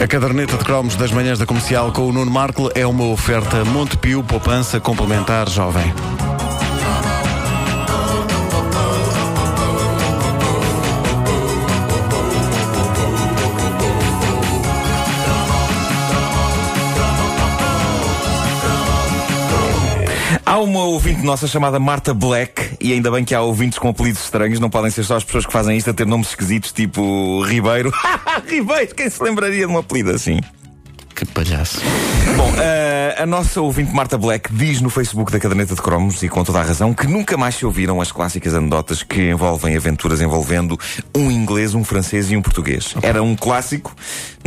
[0.00, 3.64] A caderneta de cromos das manhãs da comercial com o Nuno Marco é uma oferta
[3.66, 5.92] Montepio Poupança Complementar Jovem.
[20.50, 24.20] Há uma ouvinte nossa chamada Marta Black, e ainda bem que há ouvintes com apelidos
[24.24, 27.40] estranhos, não podem ser só as pessoas que fazem isto a ter nomes esquisitos, tipo
[27.44, 27.92] Ribeiro.
[28.48, 30.40] Ribeiro, quem se lembraria de um apelido assim?
[31.20, 31.82] Que palhaço.
[32.34, 36.30] Bom, eh, a nossa ouvinte Marta Black diz no Facebook da Caderneta de Cromos, e
[36.30, 40.22] com toda a razão, que nunca mais se ouviram as clássicas anedotas que envolvem aventuras
[40.22, 40.80] envolvendo
[41.14, 42.94] um inglês, um francês e um português.
[43.02, 43.94] Era um clássico,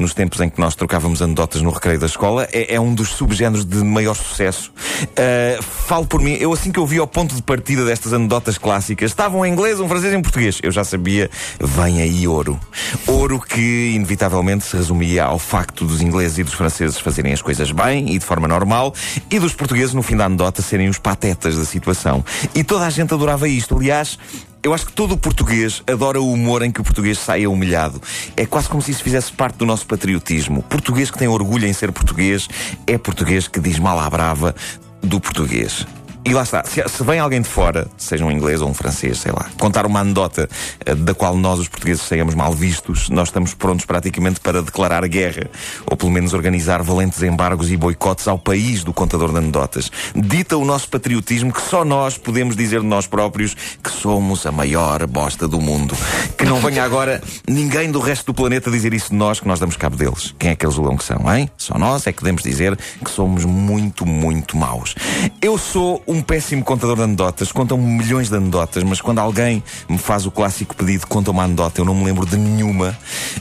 [0.00, 3.10] nos tempos em que nós trocávamos anedotas no recreio da escola, é, é um dos
[3.10, 4.72] subgéneros de maior sucesso.
[5.14, 8.56] Eh, falo por mim, eu assim que eu vi ao ponto de partida destas anedotas
[8.56, 10.58] clássicas, estavam um inglês, um francês e um português.
[10.62, 11.30] Eu já sabia,
[11.60, 12.58] vem aí ouro.
[13.06, 17.70] Ouro que, inevitavelmente, se resumia ao facto dos ingleses e dos franceses fazerem as coisas
[17.70, 18.94] bem e de forma normal,
[19.30, 22.24] e dos portugueses, no fim da anedota, serem os patetas da situação.
[22.54, 23.76] E toda a gente adorava isto.
[23.76, 24.18] Aliás,
[24.62, 28.00] eu acho que todo o português adora o humor em que o português saia humilhado.
[28.36, 30.62] É quase como se isso fizesse parte do nosso patriotismo.
[30.62, 32.48] Português que tem orgulho em ser português
[32.86, 34.54] é português que diz mal à brava
[35.02, 35.84] do português.
[36.24, 39.18] E lá está, se, se vem alguém de fora, seja um inglês ou um francês,
[39.18, 40.48] sei lá, contar uma anedota
[40.86, 45.06] eh, da qual nós, os portugueses, saiamos mal vistos, nós estamos prontos praticamente para declarar
[45.08, 45.50] guerra,
[45.84, 49.90] ou pelo menos organizar valentes embargos e boicotes ao país do contador de anedotas.
[50.14, 54.52] Dita o nosso patriotismo que só nós podemos dizer de nós próprios que somos a
[54.52, 55.96] maior bosta do mundo.
[56.38, 59.58] Que não venha agora ninguém do resto do planeta dizer isso de nós, que nós
[59.58, 60.32] damos cabo deles.
[60.38, 61.50] Quem é que eles julgam que são, hein?
[61.56, 64.94] Só nós é que podemos dizer que somos muito, muito maus.
[65.40, 69.98] Eu sou um péssimo contador de anedotas, contam-me milhões de anedotas, mas quando alguém me
[69.98, 72.96] faz o clássico pedido, conta uma anedota, eu não me lembro de nenhuma.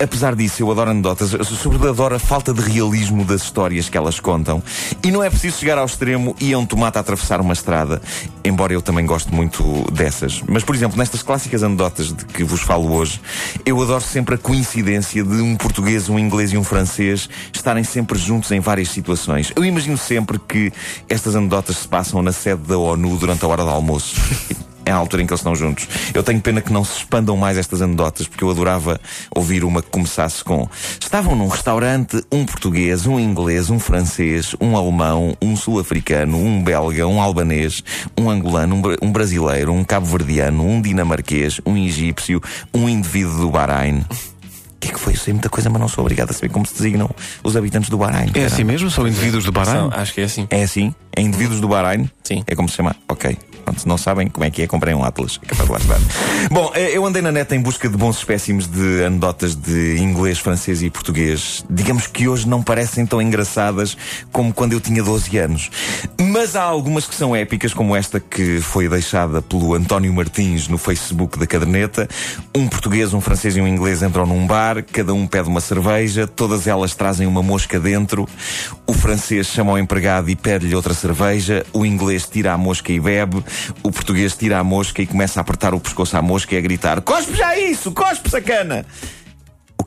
[0.00, 4.20] Apesar disso, eu adoro anedotas, sobretudo adoro a falta de realismo das histórias que elas
[4.20, 4.62] contam.
[5.02, 8.00] E não é preciso chegar ao extremo e a um tomate a atravessar uma estrada,
[8.44, 9.62] embora eu também goste muito
[9.92, 10.42] dessas.
[10.48, 13.20] Mas, por exemplo, nestas clássicas anedotas de que vos falo hoje,
[13.66, 18.18] eu adoro sempre a coincidência de um português, um inglês e um francês estarem sempre
[18.18, 19.52] juntos em várias situações.
[19.56, 20.72] Eu imagino sempre que
[21.08, 24.16] estas anedotas se passam na sede da ONU durante a hora do almoço.
[24.84, 25.88] É a altura em que eles estão juntos.
[26.12, 29.00] Eu tenho pena que não se expandam mais estas anedotas, porque eu adorava
[29.34, 30.68] ouvir uma que começasse com:
[31.00, 37.06] Estavam num restaurante um português, um inglês, um francês, um alemão, um sul-africano, um belga,
[37.06, 37.82] um albanês,
[38.18, 42.42] um angolano, um, um brasileiro, um cabo-verdiano, um dinamarquês, um egípcio,
[42.74, 44.04] um indivíduo do Bahrein.
[44.82, 45.12] O que é que foi?
[45.12, 47.08] Eu sei muita coisa, mas não sou obrigado a saber como se designam
[47.44, 48.32] os habitantes do Bahrein.
[48.34, 48.90] É assim mesmo?
[48.90, 49.74] São indivíduos do Bahrein?
[49.74, 50.48] São- acho que é assim.
[50.50, 50.92] É assim?
[51.14, 52.10] É indivíduos do Bahrein?
[52.24, 52.42] Sim.
[52.48, 52.96] É como se chama?
[53.08, 53.38] Ok.
[53.64, 55.38] Pronto, se não sabem como é que é, comprem um Atlas.
[55.40, 56.00] É capaz de lá estar.
[56.50, 60.40] Bom, eh, eu andei na net em busca de bons espécimes de anedotas de inglês,
[60.40, 61.64] francês e português.
[61.70, 63.96] Digamos que hoje não parecem tão engraçadas
[64.32, 65.70] como quando eu tinha 12 anos.
[66.20, 70.76] Mas há algumas que são épicas, como esta que foi deixada pelo António Martins no
[70.76, 72.08] Facebook da caderneta.
[72.56, 76.26] Um português, um francês e um inglês entram num bar, cada um pede uma cerveja,
[76.26, 78.28] todas elas trazem uma mosca dentro.
[78.86, 81.66] O francês chama o empregado e pede-lhe outra cerveja.
[81.72, 83.44] O inglês tira a mosca e bebe.
[83.82, 86.60] O português tira a mosca e começa a apertar o pescoço à mosca e a
[86.60, 87.90] gritar: Cospe já isso!
[87.90, 88.86] Cospe, sacana!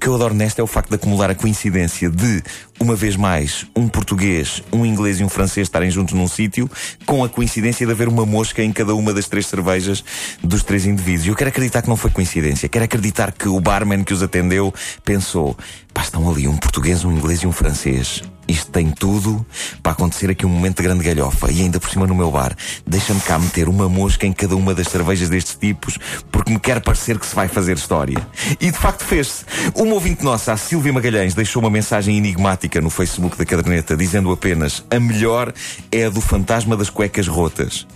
[0.06, 2.44] O que eu adoro nesta é o facto de acumular a coincidência de,
[2.80, 6.70] uma vez mais, um português, um inglês e um francês estarem juntos num sítio,
[7.08, 10.04] com a coincidência de haver uma mosca em cada uma das três cervejas
[10.44, 11.26] dos três indivíduos.
[11.26, 12.70] Eu quero acreditar que não foi coincidência.
[12.70, 14.72] Quero acreditar que o barman que os atendeu
[15.04, 15.58] pensou:
[15.92, 18.22] pá, estão ali um português, um inglês e um francês.
[18.48, 19.46] Isto tem tudo
[19.82, 21.52] para acontecer aqui um momento de grande galhofa.
[21.52, 22.56] E ainda por cima no meu bar.
[22.86, 25.98] Deixa-me cá meter uma mosca em cada uma das cervejas destes tipos,
[26.32, 28.18] porque me quer parecer que se vai fazer história.
[28.60, 29.46] E de facto fez-se.
[29.76, 34.32] Uma ouvinte nossa, a Silvia Magalhães, deixou uma mensagem enigmática no Facebook da caderneta, dizendo
[34.32, 35.54] apenas: a melhor
[35.92, 37.88] é a do fantasma das cuecas rotas.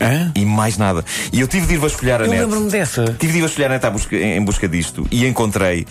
[0.00, 0.30] Hã?
[0.36, 1.04] E mais nada.
[1.32, 2.40] E eu tive de ir vasculhar a Eu net.
[2.42, 3.04] lembro-me dessa.
[3.18, 5.86] Tive de ir vasculhar a net à busca- em em busca disto e encontrei.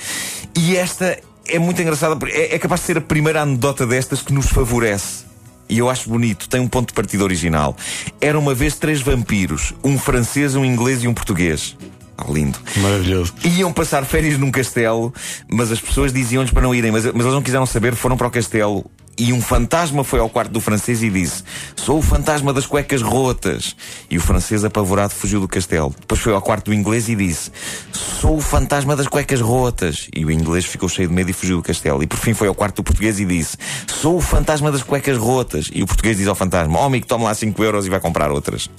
[0.55, 1.17] E esta
[1.49, 4.47] é muito engraçada, porque é, é capaz de ser a primeira anedota destas que nos
[4.47, 5.25] favorece.
[5.69, 7.75] E eu acho bonito, tem um ponto de partida original.
[8.21, 11.75] Era uma vez três vampiros: um francês, um inglês e um português.
[12.17, 12.57] Ah, lindo.
[12.77, 13.33] Maravilhoso.
[13.43, 15.13] Iam passar férias num castelo,
[15.47, 18.27] mas as pessoas diziam-lhes para não irem, mas, mas eles não quiseram saber, foram para
[18.27, 18.89] o castelo.
[19.19, 21.43] E um fantasma foi ao quarto do francês e disse:
[21.75, 23.75] Sou o fantasma das cuecas rotas.
[24.09, 25.93] E o francês, apavorado, fugiu do castelo.
[25.99, 27.51] Depois foi ao quarto do inglês e disse:
[27.91, 30.07] Sou o fantasma das cuecas rotas.
[30.15, 32.03] E o inglês ficou cheio de medo e fugiu do castelo.
[32.03, 35.17] E por fim foi ao quarto do português e disse: Sou o fantasma das cuecas
[35.17, 35.69] rotas.
[35.73, 38.31] E o português diz ao fantasma: Oh, amigo, toma lá 5 euros e vai comprar
[38.31, 38.69] outras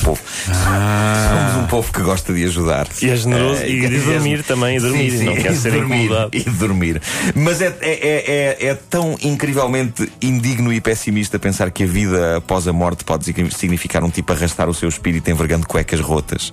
[0.00, 0.20] povo.
[0.48, 1.28] Ah.
[1.28, 2.86] Somos um povo que gosta de ajudar.
[3.00, 5.72] E é generoso e, e de dormir também, e dormir, sim, sim, não quer ser
[5.72, 6.30] dormir, incomodado.
[6.36, 7.02] E dormir.
[7.34, 12.36] Mas é, é, é, é, é tão incrivelmente indigno e pessimista pensar que a vida
[12.36, 16.52] após a morte pode significar um tipo arrastar o seu espírito envergando cuecas rotas.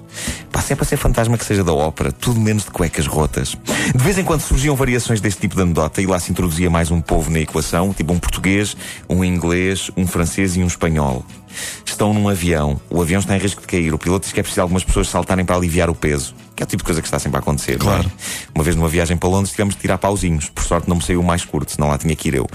[0.51, 3.57] Pá, se é para ser fantasma que seja da ópera, tudo menos de cuecas rotas.
[3.95, 6.91] De vez em quando surgiam variações deste tipo de anedota e lá se introduzia mais
[6.91, 8.75] um povo na equação, tipo um português,
[9.09, 11.25] um inglês, um francês e um espanhol
[11.85, 14.43] estão num avião, o avião está em risco de cair, o piloto diz que é
[14.43, 16.35] preciso algumas pessoas saltarem para aliviar o peso.
[16.57, 17.73] Que é o tipo de coisa que está sempre a acontecer.
[17.73, 17.77] É?
[17.77, 18.07] Claro.
[18.07, 18.51] É?
[18.55, 20.49] Uma vez numa viagem para Londres tivemos de tirar pauzinhos.
[20.49, 22.47] Por sorte não me saiu o mais curto, senão lá tinha que ir eu.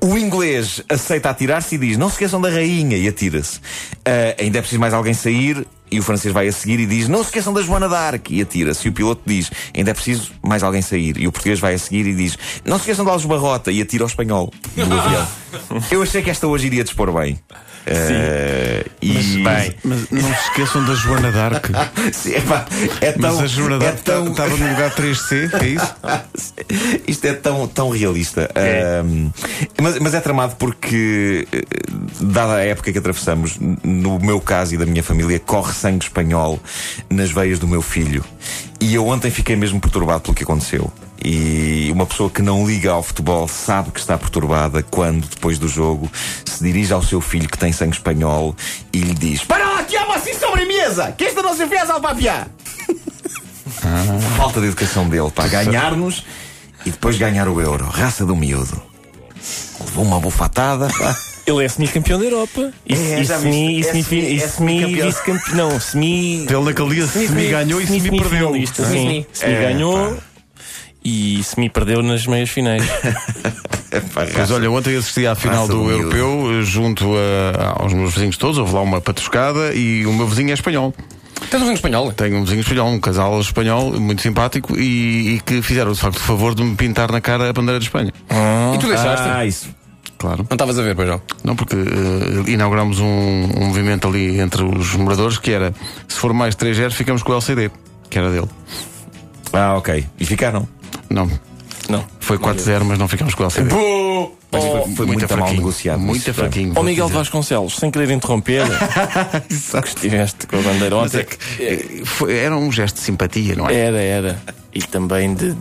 [0.00, 3.58] O inglês aceita atirar-se e diz: Não se esqueçam da rainha, e atira-se.
[3.58, 5.66] Uh, ainda é preciso mais alguém sair.
[5.90, 8.30] E o francês vai a seguir e diz: Não se esqueçam da Joana d'Arc.
[8.30, 8.86] E atira-se.
[8.86, 11.16] E o piloto diz: Ainda é preciso mais alguém sair.
[11.18, 13.72] E o português vai a seguir e diz: Não se esqueçam da Alves Barrota.
[13.72, 15.26] E atira ao espanhol do avião.
[15.90, 17.40] Eu achei que esta hoje iria dispor bem.
[17.88, 19.14] Uh, e...
[19.14, 21.70] mas, bem, mas não se esqueçam da Joana d'Arc.
[23.00, 24.28] é, é tão, a é tão...
[24.28, 25.94] estava no lugar 3C, é isso?
[27.08, 28.50] Isto é tão, tão realista.
[28.54, 29.02] É.
[29.02, 29.32] Uh,
[29.80, 31.62] mas, mas é tramado porque, eh,
[32.20, 36.60] dada a época que atravessamos, no meu caso e da minha família, corre sangue espanhol
[37.08, 38.24] nas veias do meu filho.
[38.80, 40.92] E eu ontem fiquei mesmo perturbado pelo que aconteceu.
[41.24, 45.66] E uma pessoa que não liga ao futebol sabe que está perturbada quando, depois do
[45.66, 46.08] jogo,
[46.44, 48.54] se dirige ao seu filho que tem sangue espanhol
[48.92, 51.12] e lhe diz: Para lá, que há assim sobremesa!
[51.12, 52.00] Que esta não se fez ao!
[54.38, 56.24] Falta de educação dele para ganhar-nos
[56.86, 57.84] e depois ganhar o euro.
[57.86, 58.80] Raça do miúdo.
[59.80, 60.88] Levou uma bufatada.
[61.44, 62.72] Ele é semi-campeão da Europa.
[62.86, 65.56] E, é, e semi, é semi, é semi, vice-campeão.
[65.56, 66.46] Não, semi.
[66.48, 68.54] Ele naquele dia semi, semi ganhou e semi, semi perdeu.
[68.54, 70.14] Sim, semi, semi é, ganhou.
[70.14, 70.28] Pá
[71.04, 72.82] e se me perdeu nas meias finais.
[74.36, 78.74] Mas olha, ontem assisti à final do Europeu junto a, aos meus vizinhos todos, houve
[78.74, 80.94] lá uma patruscada e o meu vizinho é espanhol.
[81.50, 82.12] Tens um vizinho espanhol?
[82.12, 86.16] Tenho um vizinho espanhol, um casal espanhol muito simpático e, e, que fizeram de facto
[86.16, 88.12] o favor de me pintar na cara a bandeira de Espanha.
[88.28, 89.28] Ah, e tu deixaste?
[89.28, 89.68] Ah, isso.
[90.18, 90.44] Claro.
[90.50, 91.22] Não estavas a ver, pois não?
[91.44, 95.72] Não, porque uh, inauguramos um, um, movimento ali entre os moradores que era
[96.08, 97.70] se for mais 3 0 ficamos com o LCD,
[98.10, 98.48] que era dele.
[99.52, 100.04] Ah, ok.
[100.18, 100.68] E ficaram?
[101.08, 101.30] Não.
[101.88, 102.04] Não.
[102.20, 103.70] Foi 4-0, mas não ficamos com o LCD.
[104.50, 106.00] Mas foi, foi muito, mal negociado.
[106.00, 106.72] Muito fraquinho.
[106.74, 108.64] Ó oh, Miguel Vasconcelos, sem querer interromper,
[109.46, 111.20] que estiveste com a bandeira ontem.
[111.20, 113.74] É que, eh, foi, era um gesto de simpatia, não é?
[113.74, 114.42] Era, era.
[114.74, 115.54] E também de.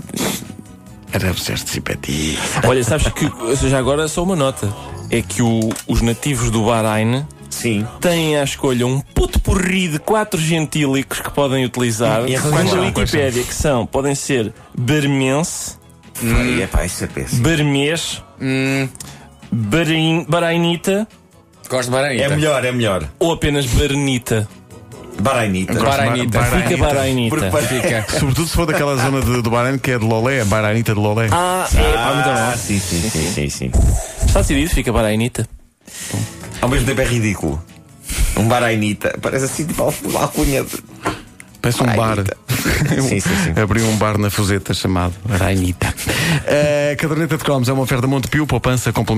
[1.12, 2.38] Era um gesto de simpatia.
[2.66, 3.30] Olha, sabes que,
[3.70, 4.74] já agora, só uma nota:
[5.10, 7.86] é que o, os nativos do Bahrein Sim.
[8.00, 12.30] têm à escolha um puto porri de quatro gentílicos que podem utilizar.
[12.30, 15.76] E quando a Wikipédia, que são, podem ser bermense,
[16.24, 16.62] hum.
[16.62, 17.44] é pá, isso é péssimo.
[17.44, 18.88] bermês, hum.
[20.28, 21.08] barainita.
[21.70, 22.26] Gosto de barainita.
[22.26, 23.10] É melhor, é melhor.
[23.20, 24.48] Ou apenas baranita.
[25.20, 25.74] Barainita.
[25.74, 26.44] Barainita.
[26.44, 27.52] Fica Barainita.
[27.62, 28.06] Fica.
[28.20, 31.00] Sobretudo se for daquela zona de, do Bahrein que é de Lolé, a Barainita de
[31.00, 31.28] Lolé.
[31.32, 32.58] Ah, é, ah, muito bom.
[32.58, 33.72] Sim, sim, sim, sim, sim.
[34.26, 35.48] Está decidido, fica Barainita.
[36.62, 37.62] Ao mesmo tempo é ridículo.
[38.38, 39.18] Um barainita.
[39.22, 40.64] Parece assim tipo uma alcunha.
[40.64, 40.78] De...
[41.68, 42.18] Parece um bar.
[43.02, 43.62] sim, sim, sim.
[43.62, 45.94] Abriu um bar na Fuseta chamado Barainita.
[46.92, 49.18] A caderneta de cromos é uma oferta Montepio, poupança complementar.